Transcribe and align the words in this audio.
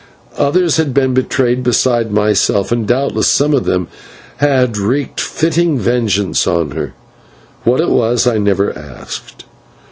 Others 0.39 0.77
had 0.77 0.95
been 0.95 1.13
betrayed 1.13 1.61
besides 1.61 2.09
myself, 2.09 2.71
and 2.71 2.87
doubtless 2.87 3.27
some 3.27 3.53
of 3.53 3.65
them 3.65 3.87
had 4.37 4.75
wreaked 4.75 5.21
fitting 5.21 5.77
vengeance 5.77 6.47
on 6.47 6.71
her. 6.71 6.95
What 7.65 7.79
it 7.81 7.89
was 7.89 8.25
I 8.25 8.39
never 8.39 8.75
asked. 8.75 9.45